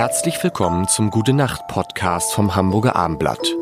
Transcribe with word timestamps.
Herzlich 0.00 0.42
willkommen 0.42 0.88
zum 0.88 1.10
Gute 1.10 1.34
Nacht 1.34 1.68
Podcast 1.68 2.32
vom 2.32 2.56
Hamburger 2.56 2.96
Armblatt. 2.96 3.54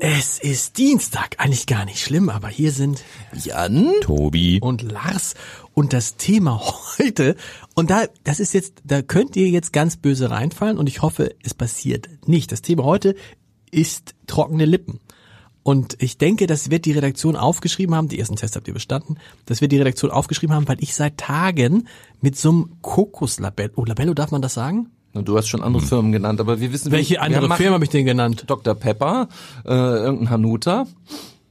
Es 0.00 0.38
ist 0.38 0.76
Dienstag, 0.76 1.36
eigentlich 1.38 1.66
gar 1.66 1.86
nicht 1.86 2.00
schlimm, 2.02 2.28
aber 2.28 2.48
hier 2.48 2.72
sind 2.72 3.02
Jan? 3.32 3.90
Tobi. 4.02 4.58
und 4.60 4.82
Lars 4.82 5.32
und 5.72 5.94
das 5.94 6.16
Thema 6.16 6.60
heute 6.98 7.36
und 7.74 7.88
da 7.88 8.04
das 8.22 8.38
ist 8.38 8.52
jetzt 8.52 8.82
da 8.84 9.00
könnt 9.00 9.34
ihr 9.34 9.48
jetzt 9.48 9.72
ganz 9.72 9.96
böse 9.96 10.30
reinfallen 10.30 10.76
und 10.76 10.86
ich 10.86 11.00
hoffe, 11.00 11.34
es 11.42 11.54
passiert 11.54 12.06
nicht. 12.26 12.52
Das 12.52 12.60
Thema 12.60 12.84
heute 12.84 13.14
ist 13.70 14.14
trockene 14.26 14.66
Lippen. 14.66 15.00
Und 15.62 15.96
ich 16.00 16.16
denke, 16.16 16.46
das 16.46 16.70
wird 16.70 16.86
die 16.86 16.92
Redaktion 16.92 17.36
aufgeschrieben 17.36 17.94
haben, 17.94 18.08
die 18.08 18.18
ersten 18.18 18.36
Tests 18.36 18.56
habt 18.56 18.66
ihr 18.66 18.74
bestanden, 18.74 19.18
das 19.46 19.60
wird 19.60 19.72
die 19.72 19.78
Redaktion 19.78 20.10
aufgeschrieben 20.10 20.54
haben, 20.54 20.66
weil 20.68 20.82
ich 20.82 20.94
seit 20.94 21.18
Tagen 21.18 21.86
mit 22.20 22.36
so 22.36 22.50
einem 22.50 22.70
Kokoslabello, 22.80 23.72
oh, 23.76 23.84
Labello 23.84 24.14
darf 24.14 24.30
man 24.30 24.42
das 24.42 24.54
sagen? 24.54 24.88
Du 25.12 25.36
hast 25.36 25.48
schon 25.48 25.62
andere 25.62 25.82
Firmen 25.82 26.12
genannt, 26.12 26.40
aber 26.40 26.60
wir 26.60 26.72
wissen, 26.72 26.92
Welche 26.92 27.14
wir 27.14 27.22
andere 27.22 27.56
Firma 27.56 27.74
habe 27.74 27.84
ich 27.84 27.90
denn 27.90 28.04
genannt? 28.06 28.44
Dr. 28.46 28.74
Pepper, 28.74 29.28
äh, 29.64 29.70
irgendein 29.70 30.30
Hanuta. 30.30 30.86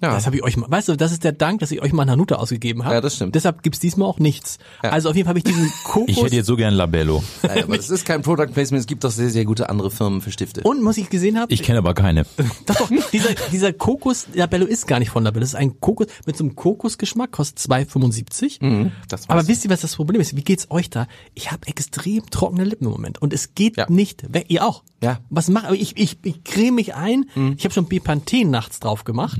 Ja. 0.02 0.14
Das 0.14 0.26
habe 0.26 0.36
ich 0.38 0.44
euch 0.44 0.56
mal, 0.58 0.70
weißt 0.70 0.88
du, 0.90 0.96
das 0.96 1.12
ist 1.12 1.24
der 1.24 1.32
Dank, 1.34 1.60
dass 1.60 1.72
ich 1.72 1.82
euch 1.82 1.92
mal 1.94 2.04
einen 2.04 2.12
Hanuta 2.12 2.36
ausgegeben 2.36 2.86
habe. 2.86 2.96
Ja, 2.96 3.02
das 3.02 3.16
stimmt. 3.16 3.36
Deshalb 3.36 3.64
gibt's 3.64 3.80
diesmal 3.80 4.08
auch 4.08 4.20
nichts. 4.20 4.58
Also 4.82 5.10
auf 5.10 5.16
jeden 5.16 5.26
Fall 5.26 5.32
habe 5.32 5.40
ich 5.40 5.44
diesen 5.46 5.70
Kokos. 5.84 6.06
Ich 6.08 6.22
hätte 6.24 6.36
jetzt 6.36 6.46
so 6.46 6.56
gern 6.56 6.74
Labello. 6.74 7.24
Nein, 7.44 7.64
aber 7.64 7.78
das 7.78 7.90
ist 7.90 8.06
kein 8.06 8.22
Product 8.22 8.48
Placement, 8.54 8.80
es 8.82 8.88
gibt 8.88 9.04
doch 9.04 9.12
sehr, 9.12 9.30
sehr 9.30 9.46
gute 9.46 9.70
andere 9.70 9.92
Firmen 9.92 10.22
für 10.22 10.32
Stifte. 10.32 10.62
und 10.62 10.84
was 10.86 10.98
ich 10.98 11.10
gesehen 11.10 11.38
habe, 11.40 11.52
Ich 11.54 11.64
kenne 11.64 11.80
aber 11.80 11.94
keine. 11.94 12.24
doch, 12.66 12.76
doch, 12.76 12.90
dieser, 13.12 13.30
dieser 13.52 13.74
Kokos 13.74 14.28
Labello 14.34 14.66
ist 14.66 14.88
gar 14.88 15.00
nicht 15.00 15.10
von 15.10 15.24
Labello. 15.24 15.42
Das 15.42 15.50
ist 15.50 15.56
ein 15.56 15.80
Kokos 15.80 16.08
mit 16.26 16.38
so 16.38 16.44
einem 16.44 16.56
Kokosgeschmack, 16.56 17.32
kostet 17.32 17.60
2,75. 17.72 18.64
Mhm, 18.64 18.92
Aber 19.28 19.48
wisst 19.48 19.66
ihr, 19.66 19.70
was 19.72 19.82
das 19.82 19.96
Problem 19.96 20.22
ist? 20.22 20.36
Wie 20.36 20.44
geht's 20.44 20.68
euch 20.70 20.90
da? 20.90 21.08
Ich 21.34 21.52
habe 21.52 21.68
extrem 21.68 22.30
trockene 22.30 22.64
Lippen 22.64 22.86
im 22.86 22.92
Moment 22.92 23.22
und 23.22 23.34
es 23.34 23.54
geht 23.56 23.78
Ja. 23.78 23.86
nicht 23.90 24.34
weg. 24.34 24.46
Ihr 24.50 24.66
auch? 24.66 24.84
Ja. 25.02 25.20
Was 25.30 25.48
mache 25.50 25.76
ich? 25.76 25.98
Ich, 25.98 26.18
ich 26.24 26.44
creme 26.44 26.76
mich 26.76 26.94
ein. 26.96 27.26
Mhm. 27.36 27.56
Ich 27.58 27.64
habe 27.64 27.74
schon 27.74 27.88
Bepanthen 27.88 28.50
nachts 28.52 28.80
drauf 28.80 29.04
gemacht. 29.06 29.40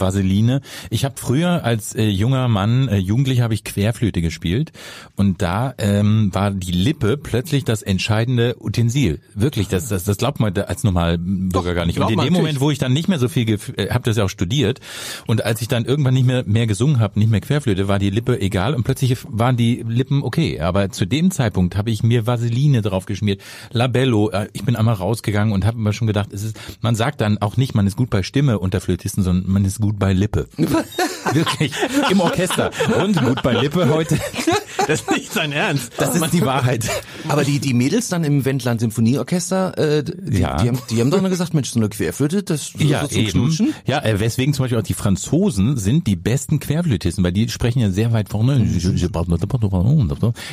Vaseline. 0.00 0.60
Ich 0.90 1.04
habe 1.04 1.14
früher 1.18 1.64
als 1.64 1.94
äh, 1.94 2.04
junger 2.08 2.48
Mann, 2.48 2.88
äh, 2.88 2.96
Jugendlicher 2.96 3.42
habe 3.42 3.54
ich 3.54 3.64
Querflöte 3.64 4.22
gespielt 4.22 4.72
und 5.16 5.42
da 5.42 5.74
ähm, 5.78 6.30
war 6.32 6.50
die 6.50 6.72
Lippe 6.72 7.16
plötzlich 7.16 7.64
das 7.64 7.82
entscheidende 7.82 8.56
Utensil. 8.60 9.20
Wirklich, 9.34 9.68
das, 9.68 9.88
das, 9.88 10.04
das 10.04 10.16
glaubt 10.16 10.40
man 10.40 10.56
als 10.56 10.84
Normalbürger 10.84 11.74
gar 11.74 11.86
nicht. 11.86 11.98
Und 11.98 12.10
in 12.10 12.18
dem 12.18 12.32
Moment, 12.32 12.34
natürlich. 12.34 12.60
wo 12.60 12.70
ich 12.70 12.78
dann 12.78 12.92
nicht 12.92 13.08
mehr 13.08 13.18
so 13.18 13.28
viel, 13.28 13.58
äh, 13.76 13.90
habe 13.90 14.04
das 14.04 14.16
ja 14.16 14.24
auch 14.24 14.28
studiert 14.28 14.80
und 15.26 15.44
als 15.44 15.60
ich 15.60 15.68
dann 15.68 15.84
irgendwann 15.84 16.14
nicht 16.14 16.26
mehr 16.26 16.44
mehr 16.44 16.66
gesungen 16.66 17.00
habe, 17.00 17.18
nicht 17.18 17.30
mehr 17.30 17.40
Querflöte, 17.40 17.88
war 17.88 17.98
die 17.98 18.10
Lippe 18.10 18.40
egal 18.40 18.74
und 18.74 18.84
plötzlich 18.84 19.18
waren 19.28 19.56
die 19.56 19.84
Lippen 19.86 20.22
okay. 20.22 20.60
Aber 20.60 20.90
zu 20.90 21.06
dem 21.06 21.30
Zeitpunkt 21.30 21.76
habe 21.76 21.90
ich 21.90 22.02
mir 22.02 22.26
Vaseline 22.26 22.82
drauf 22.82 23.06
geschmiert, 23.06 23.40
Labello. 23.72 24.30
Äh, 24.30 24.48
ich 24.52 24.64
bin 24.64 24.76
einmal 24.76 24.94
rausgegangen 24.94 25.52
und 25.52 25.64
habe 25.64 25.78
mir 25.78 25.92
schon 25.92 26.06
gedacht, 26.06 26.32
es 26.32 26.42
ist, 26.42 26.58
man 26.80 26.94
sagt 26.94 27.20
dann 27.20 27.38
auch 27.38 27.56
nicht, 27.56 27.74
man 27.74 27.86
ist 27.86 27.96
gut 27.96 28.10
bei 28.10 28.22
Stimme 28.22 28.58
unter 28.58 28.80
Flötisten, 28.80 29.22
sondern 29.22 29.50
man 29.50 29.64
ist 29.64 29.80
gut 29.84 29.98
bei 29.98 30.14
Lippe. 30.14 30.48
Wirklich 31.32 31.74
im 32.10 32.20
Orchester 32.20 32.70
und 33.02 33.20
gut 33.20 33.42
bei 33.42 33.52
Lippe 33.52 33.86
heute. 33.86 34.18
Das 34.88 35.00
ist 35.00 35.10
nicht 35.10 35.32
sein 35.32 35.52
Ernst. 35.52 35.92
Das 35.96 36.14
ist 36.14 36.32
die 36.32 36.42
Wahrheit. 36.42 36.84
Aber 37.28 37.44
die, 37.44 37.58
die 37.58 37.72
Mädels 37.74 38.08
dann 38.08 38.22
im 38.24 38.44
Wendland 38.44 38.80
Symphonieorchester, 38.80 39.78
äh, 39.78 40.04
die, 40.04 40.38
Ja. 40.40 40.56
die, 40.62 40.68
haben, 40.68 40.78
die 40.90 41.00
haben 41.00 41.10
doch 41.10 41.20
nur 41.20 41.30
gesagt, 41.30 41.54
Mensch, 41.54 41.70
so 41.70 41.80
eine 41.80 41.88
Querflöte, 41.88 42.42
das 42.42 42.66
so, 42.68 42.78
Ja, 42.84 43.02
so 43.02 43.08
zum 43.08 43.18
eben. 43.20 43.30
Knutschen. 43.30 43.74
Ja, 43.86 44.02
äh, 44.04 44.20
weswegen 44.20 44.52
zum 44.54 44.64
Beispiel 44.64 44.78
auch 44.78 44.82
die 44.82 44.94
Franzosen 44.94 45.76
sind 45.76 46.06
die 46.06 46.16
besten 46.16 46.60
Querflötisten, 46.60 47.24
weil 47.24 47.32
die 47.32 47.48
sprechen 47.48 47.80
ja 47.80 47.90
sehr 47.90 48.12
weit 48.12 48.28
vorne. 48.28 48.64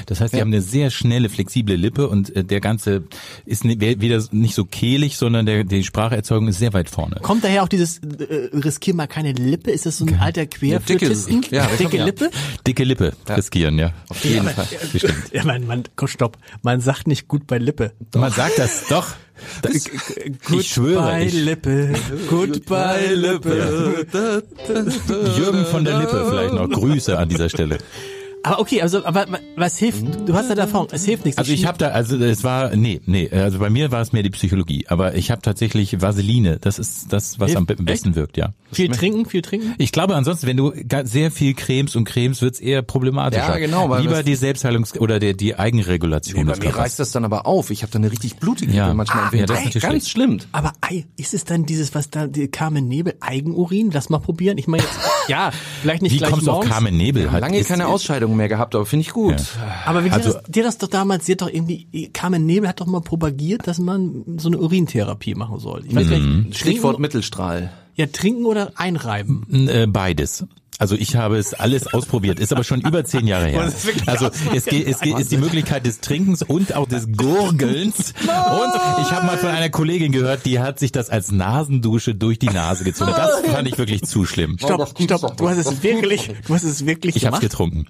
Das 0.05 0.21
heißt, 0.21 0.33
die 0.33 0.41
haben 0.41 0.47
eine 0.49 0.61
sehr 0.61 0.89
schnelle, 0.91 1.29
flexible 1.29 1.75
Lippe 1.75 2.07
und 2.07 2.35
äh, 2.35 2.43
der 2.43 2.61
ganze 2.61 3.03
ist 3.45 3.63
ni- 3.65 3.79
weder 3.79 4.23
nicht 4.31 4.55
so 4.55 4.65
kehlig, 4.65 5.17
sondern 5.17 5.45
der, 5.45 5.63
die 5.63 5.83
Spracherzeugung 5.83 6.47
ist 6.47 6.59
sehr 6.59 6.73
weit 6.73 6.89
vorne. 6.89 7.17
Kommt 7.21 7.43
daher 7.43 7.63
auch 7.63 7.67
dieses 7.67 7.99
äh, 7.99 8.49
riskier 8.53 8.93
mal 8.95 9.07
keine 9.07 9.33
Lippe? 9.33 9.71
Ist 9.71 9.85
das 9.85 9.97
so 9.97 10.05
ein 10.05 10.19
alter 10.19 10.45
Querflötisten? 10.45 11.41
dicke- 11.41 11.55
ja, 11.55 11.67
dicke 11.77 11.97
ja. 11.97 12.05
Lippe? 12.05 12.29
Dicke 12.65 12.83
Lippe 12.83 13.13
riskieren, 13.29 13.77
ja. 13.77 13.91
Auf 14.21 14.25
jeden 14.25 14.45
Ja, 14.45 14.51
Fall. 14.53 14.67
Bestimmt. 14.93 15.33
Ja, 15.33 15.43
man, 15.45 15.65
man, 15.65 15.83
stopp. 16.05 16.37
Man 16.61 16.79
sagt 16.79 17.07
nicht 17.07 17.27
gut 17.27 17.47
bei 17.47 17.57
Lippe. 17.57 17.93
Man 18.13 18.31
sagt 18.31 18.59
das 18.59 18.87
doch. 18.87 19.07
Das, 19.63 19.73
ich 19.73 20.67
schwöre, 20.69 21.01
bei 21.01 21.23
ich, 21.25 21.33
Lippe. 21.33 21.93
Gut 22.29 22.65
bei 22.67 23.07
Lippe. 23.07 24.05
Jürgen 25.37 25.65
von 25.65 25.83
der 25.83 25.97
Lippe 25.97 26.27
vielleicht 26.29 26.53
noch. 26.53 26.69
Grüße 26.69 27.17
an 27.17 27.29
dieser 27.29 27.49
Stelle. 27.49 27.79
Aber 28.43 28.59
okay, 28.59 28.81
also 28.81 29.05
aber 29.05 29.25
was 29.55 29.77
hilft? 29.77 30.03
Du 30.27 30.33
hast 30.33 30.49
ja 30.49 30.55
Erfahrung. 30.55 30.87
Es 30.91 31.05
hilft 31.05 31.25
nichts. 31.25 31.37
Also 31.37 31.51
ich 31.53 31.65
habe 31.65 31.77
da, 31.77 31.89
also 31.89 32.17
es 32.17 32.43
war, 32.43 32.75
nee, 32.75 32.99
nee, 33.05 33.29
also 33.29 33.59
bei 33.59 33.69
mir 33.69 33.91
war 33.91 34.01
es 34.01 34.13
mehr 34.13 34.23
die 34.23 34.29
Psychologie, 34.31 34.85
aber 34.87 35.13
ich 35.15 35.29
habe 35.29 35.41
tatsächlich 35.41 36.01
Vaseline, 36.01 36.57
das 36.59 36.79
ist 36.79 37.13
das, 37.13 37.39
was 37.39 37.47
Hilft 37.51 37.57
am 37.57 37.65
be- 37.67 37.73
echt? 37.73 37.85
besten 37.85 38.15
wirkt, 38.15 38.37
ja. 38.37 38.53
viel 38.71 38.89
trinken, 38.89 39.25
viel 39.27 39.41
trinken. 39.43 39.75
Ich 39.77 39.91
glaube 39.91 40.15
ansonsten, 40.15 40.47
wenn 40.47 40.57
du 40.57 40.73
sehr 41.03 41.29
viel 41.31 41.53
cremes 41.53 41.95
und 41.95 42.05
cremes, 42.05 42.41
wird's 42.41 42.59
eher 42.59 42.81
problematischer. 42.81 43.47
Ja, 43.53 43.57
genau, 43.59 43.89
weil 43.89 44.01
Lieber 44.01 44.23
die 44.23 44.35
Selbstheilungs- 44.35 44.97
oder 44.97 45.19
die, 45.19 45.35
die 45.37 45.55
Eigenregulation 45.59 46.45
Bei 46.47 46.53
des 46.53 46.61
mir 46.63 46.75
reißt 46.75 46.99
das 46.99 47.11
dann 47.11 47.25
aber 47.25 47.45
auf. 47.45 47.69
Ich 47.69 47.83
habe 47.83 47.91
da 47.91 47.99
eine 47.99 48.11
richtig 48.11 48.37
blutige 48.37 48.71
Ja. 48.73 48.93
Manchmal. 48.93 49.25
Ah, 49.31 49.35
ja, 49.35 49.45
das 49.45 49.59
ist 49.59 49.65
natürlich 49.65 49.83
Ganz 49.83 50.09
schlimm. 50.09 50.39
Aber 50.51 50.73
ei, 50.81 51.05
ist 51.17 51.33
es 51.33 51.43
dann 51.45 51.65
dieses, 51.65 51.93
was 51.95 52.09
da, 52.09 52.27
die 52.27 52.47
Carmen 52.47 52.87
Nebel, 52.87 53.13
Eigenurin? 53.19 53.91
Lass 53.93 54.09
mal 54.09 54.19
probieren. 54.19 54.57
Ich 54.57 54.67
meine 54.67 54.83
jetzt, 54.83 54.93
ja, 55.27 55.51
vielleicht 55.81 56.01
nicht 56.01 56.13
Wie 56.13 56.17
gleich 56.17 56.31
kommst 56.31 56.47
du 56.47 56.51
auf 56.51 56.55
morgens. 56.57 56.71
Carmen 56.71 56.97
Nebel? 56.97 57.31
Hat, 57.31 57.41
Lange 57.41 57.59
ist- 57.59 57.67
keine 57.67 57.87
Ausscheidungen 58.31 58.37
mehr 58.37 58.47
gehabt, 58.49 58.75
aber 58.75 58.85
finde 58.85 59.01
ich 59.01 59.11
gut. 59.13 59.35
Aber 59.85 60.03
wie 60.03 60.09
Also- 60.11 60.29
dir, 60.31 60.35
das, 60.41 60.43
dir 60.51 60.63
das 60.63 60.77
doch 60.77 60.87
damals, 60.87 61.25
dir 61.25 61.35
doch 61.37 61.49
irgendwie, 61.49 62.09
Carmen 62.13 62.45
Nebel 62.45 62.67
hat 62.69 62.79
doch 62.81 62.87
mal 62.87 63.01
propagiert, 63.01 63.67
dass 63.67 63.77
man 63.79 64.23
so 64.37 64.49
eine 64.49 64.57
Urintherapie 64.59 65.35
machen 65.35 65.59
soll. 65.59 65.83
Ich 65.87 65.95
weiß 65.95 66.07
Mhm. 66.07 66.43
nicht, 66.47 66.57
Stichwort 66.57 66.99
Mittelstrahl. 66.99 67.71
ja, 67.95 68.05
trinken 68.07 68.45
oder 68.45 68.71
einreiben? 68.75 69.45
Äh, 69.69 69.87
beides. 69.87 70.45
Also 70.81 70.95
ich 70.95 71.15
habe 71.15 71.37
es 71.37 71.53
alles 71.53 71.85
ausprobiert, 71.93 72.39
ist 72.39 72.51
aber 72.51 72.63
schon 72.63 72.81
über 72.81 73.05
zehn 73.05 73.27
Jahre 73.27 73.49
her. 73.49 73.71
Also 74.07 74.31
es 74.51 74.65
geht, 74.65 74.87
es 74.87 74.99
geht, 74.99 75.19
ist 75.19 75.31
die 75.31 75.37
Möglichkeit 75.37 75.85
des 75.85 75.99
Trinkens 75.99 76.41
und 76.41 76.73
auch 76.73 76.87
des 76.87 77.11
Gurgelns. 77.15 78.15
Und 78.19 79.03
ich 79.03 79.11
habe 79.11 79.27
mal 79.27 79.37
von 79.37 79.49
einer 79.51 79.69
Kollegin 79.69 80.11
gehört, 80.11 80.43
die 80.47 80.59
hat 80.59 80.79
sich 80.79 80.91
das 80.91 81.11
als 81.11 81.31
Nasendusche 81.31 82.15
durch 82.15 82.39
die 82.39 82.47
Nase 82.47 82.83
gezogen. 82.83 83.11
Das 83.15 83.41
fand 83.41 83.67
ich 83.67 83.77
wirklich 83.77 84.01
zu 84.05 84.25
schlimm. 84.25 84.57
Stopp, 84.57 84.95
stopp, 84.99 85.37
du 85.37 85.49
hast 85.49 85.59
es 85.59 85.83
wirklich, 85.83 86.31
du 86.47 86.55
hast 86.55 86.63
es 86.63 86.83
wirklich 86.83 87.15
Ich 87.15 87.27
habe 87.27 87.37
gemacht. 87.37 87.51
getrunken. 87.51 87.85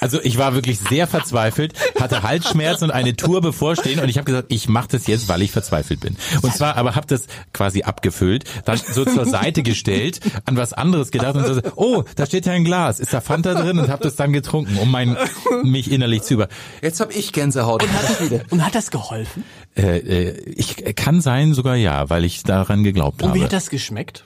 Also 0.00 0.20
ich 0.22 0.38
war 0.38 0.54
wirklich 0.54 0.78
sehr 0.78 1.06
verzweifelt, 1.06 1.74
hatte 2.00 2.22
Halsschmerzen 2.22 2.84
und 2.84 2.90
eine 2.90 3.16
Tour 3.16 3.40
bevorstehen 3.40 4.00
und 4.00 4.08
ich 4.08 4.16
habe 4.16 4.24
gesagt, 4.24 4.46
ich 4.50 4.68
mache 4.68 4.88
das 4.92 5.06
jetzt, 5.06 5.28
weil 5.28 5.42
ich 5.42 5.52
verzweifelt 5.52 6.00
bin. 6.00 6.16
Und 6.42 6.54
zwar, 6.54 6.76
aber 6.76 6.94
habe 6.94 7.06
das 7.06 7.26
quasi 7.52 7.82
abgefüllt, 7.82 8.44
dann 8.64 8.78
so 8.78 9.04
zur 9.04 9.26
Seite 9.26 9.62
gestellt, 9.62 10.20
an 10.46 10.56
was 10.56 10.72
anderes 10.72 11.10
gedacht 11.10 11.36
und 11.36 11.44
so, 11.46 11.60
oh, 11.76 12.04
da 12.16 12.26
steht 12.26 12.46
ja 12.46 12.52
ein 12.52 12.64
Glas, 12.64 13.00
ist 13.00 13.12
da 13.12 13.20
Fanta 13.20 13.54
drin 13.54 13.78
und 13.78 13.88
habe 13.88 14.02
das 14.02 14.16
dann 14.16 14.32
getrunken, 14.32 14.78
um 14.78 14.90
mein 14.90 15.16
mich 15.62 15.90
innerlich 15.90 16.22
zu 16.22 16.34
über. 16.34 16.48
Jetzt 16.82 17.00
habe 17.00 17.12
ich 17.12 17.32
Gänsehaut. 17.32 17.84
Und 18.50 18.64
hat 18.64 18.74
das 18.74 18.90
geholfen? 18.90 19.44
Äh, 19.76 19.98
äh, 19.98 20.40
ich 20.56 20.76
kann 20.96 21.20
sein 21.20 21.54
sogar 21.54 21.76
ja, 21.76 22.10
weil 22.10 22.24
ich 22.24 22.42
daran 22.42 22.82
geglaubt 22.82 23.22
Und 23.22 23.34
wie 23.34 23.38
habe. 23.38 23.44
hat 23.44 23.52
das 23.52 23.70
geschmeckt? 23.70 24.24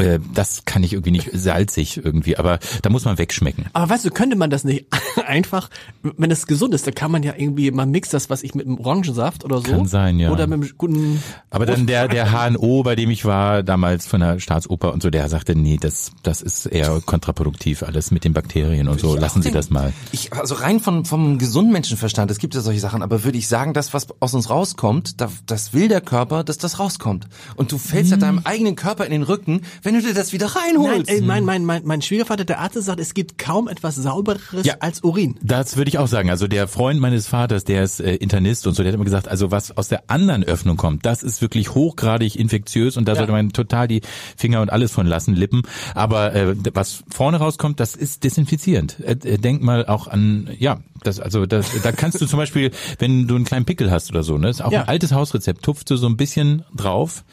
Äh, 0.00 0.20
das 0.34 0.64
kann 0.64 0.82
ich 0.82 0.92
irgendwie 0.92 1.10
nicht 1.10 1.30
salzig 1.32 2.00
irgendwie, 2.02 2.36
aber 2.36 2.58
da 2.82 2.90
muss 2.90 3.04
man 3.04 3.18
wegschmecken. 3.18 3.66
Aber 3.72 3.90
weißt 3.90 4.04
du, 4.04 4.10
könnte 4.10 4.36
man 4.36 4.50
das 4.50 4.64
nicht 4.64 4.86
einfach, 5.26 5.70
wenn 6.02 6.30
es 6.30 6.46
gesund 6.46 6.74
ist, 6.74 6.86
dann 6.86 6.94
kann 6.94 7.10
man 7.10 7.22
ja 7.22 7.34
irgendwie, 7.36 7.70
man 7.70 7.90
mixt 7.90 8.14
das, 8.14 8.30
was 8.30 8.42
ich 8.42 8.54
mit 8.54 8.66
einem 8.66 8.78
Orangensaft 8.78 9.44
oder 9.44 9.58
so. 9.58 9.70
Kann 9.70 9.86
sein, 9.86 10.18
ja. 10.18 10.30
Oder 10.30 10.46
mit 10.46 10.62
einem 10.62 10.78
guten, 10.78 11.22
Aber 11.50 11.66
dann 11.66 11.86
der, 11.86 12.08
der 12.08 12.30
HNO, 12.32 12.82
bei 12.82 12.96
dem 12.96 13.10
ich 13.10 13.24
war, 13.24 13.62
damals 13.62 14.06
von 14.06 14.20
der 14.20 14.40
Staatsoper 14.40 14.92
und 14.92 15.02
so, 15.02 15.10
der 15.10 15.28
sagte, 15.28 15.54
nee, 15.54 15.78
das, 15.80 16.12
das 16.22 16.42
ist 16.42 16.66
eher 16.66 17.00
kontraproduktiv, 17.04 17.82
alles 17.82 18.10
mit 18.10 18.24
den 18.24 18.32
Bakterien 18.32 18.88
und 18.88 19.00
so. 19.00 19.16
Lassen 19.16 19.42
Sie 19.42 19.50
das 19.50 19.70
mal. 19.70 19.92
Ich, 20.12 20.32
also 20.32 20.54
rein 20.54 20.80
von, 20.80 21.04
vom 21.04 21.38
gesunden 21.38 21.72
Menschenverstand, 21.72 22.30
es 22.30 22.38
gibt 22.38 22.54
ja 22.54 22.60
solche 22.60 22.80
Sachen, 22.80 23.02
aber 23.02 23.24
würde 23.24 23.38
ich 23.38 23.48
sagen, 23.48 23.74
das, 23.74 23.92
was 23.94 24.08
aus 24.20 24.34
uns 24.34 24.50
rauskommt, 24.50 25.20
da, 25.20 25.30
das 25.46 25.72
will 25.72 25.88
der 25.88 26.00
Körper, 26.00 26.44
dass 26.44 26.58
das 26.58 26.78
rauskommt. 26.78 27.28
Und 27.56 27.72
du 27.72 27.78
fällst 27.78 28.10
ja 28.10 28.16
deinem 28.16 28.40
eigenen 28.44 28.76
Körper 28.76 29.04
in 29.04 29.10
den 29.10 29.22
Rücken, 29.22 29.62
wenn 29.82 29.89
du 29.94 30.02
dir 30.02 30.14
das 30.14 30.32
wieder 30.32 30.46
Nein, 30.54 30.76
reinholst. 30.76 31.10
ey, 31.10 31.20
mein, 31.20 31.44
mein, 31.44 31.64
mein, 31.64 31.82
mein 31.84 32.02
Schwiegervater, 32.02 32.44
der 32.44 32.58
Arzt 32.60 32.80
sagt, 32.82 33.00
es 33.00 33.14
gibt 33.14 33.38
kaum 33.38 33.68
etwas 33.68 33.96
saubereres 33.96 34.66
Ja. 34.66 34.74
als 34.80 35.02
Urin. 35.02 35.36
Das 35.42 35.76
würde 35.76 35.88
ich 35.88 35.98
auch 35.98 36.06
sagen. 36.08 36.30
Also 36.30 36.46
der 36.46 36.68
Freund 36.68 37.00
meines 37.00 37.26
Vaters, 37.26 37.64
der 37.64 37.82
ist 37.84 38.00
äh, 38.00 38.14
Internist 38.16 38.66
und 38.66 38.74
so, 38.74 38.82
der 38.82 38.90
hat 38.92 38.94
immer 38.94 39.04
gesagt, 39.04 39.28
also 39.28 39.50
was 39.50 39.76
aus 39.76 39.88
der 39.88 40.04
anderen 40.08 40.44
Öffnung 40.44 40.76
kommt, 40.76 41.04
das 41.06 41.22
ist 41.22 41.42
wirklich 41.42 41.74
hochgradig 41.74 42.36
infektiös 42.36 42.96
und 42.96 43.06
da 43.06 43.14
sollte 43.16 43.32
man 43.32 43.50
total 43.52 43.88
die 43.88 44.00
Finger 44.36 44.60
und 44.62 44.70
alles 44.70 44.92
von 44.92 45.06
lassen, 45.06 45.34
Lippen. 45.34 45.62
Aber 45.94 46.34
äh, 46.34 46.54
was 46.74 47.02
vorne 47.10 47.38
rauskommt, 47.38 47.80
das 47.80 47.94
ist 47.96 48.24
desinfizierend. 48.24 49.00
Äh, 49.00 49.12
äh, 49.24 49.38
denk 49.38 49.62
mal 49.62 49.86
auch 49.86 50.06
an, 50.08 50.48
ja, 50.58 50.80
das, 51.02 51.18
also 51.20 51.46
das, 51.46 51.66
da 51.82 51.92
kannst 51.92 52.20
du 52.20 52.26
zum 52.26 52.38
Beispiel, 52.38 52.70
wenn 52.98 53.26
du 53.26 53.34
einen 53.36 53.44
kleinen 53.44 53.64
Pickel 53.64 53.90
hast 53.90 54.10
oder 54.10 54.22
so, 54.22 54.36
ne, 54.38 54.50
ist 54.50 54.62
auch 54.62 54.70
Ja. 54.72 54.82
ein 54.82 54.88
altes 54.88 55.12
Hausrezept, 55.12 55.62
tupfst 55.62 55.84
du 55.88 55.96
so 55.96 56.06
ein 56.06 56.16
bisschen 56.16 56.64
drauf, 56.76 57.24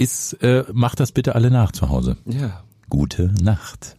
ist, 0.00 0.32
äh, 0.42 0.64
mach 0.72 0.94
das 0.94 1.12
bitte 1.12 1.34
alle 1.34 1.50
nach 1.50 1.72
zu 1.72 1.88
Hause. 1.88 2.16
ja. 2.24 2.62
Gute 2.88 3.32
Nacht. 3.40 3.96